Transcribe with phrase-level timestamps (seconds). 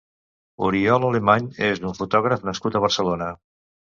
[0.67, 3.29] Oriol Alamany és un fotògraf nascut a Barcelona.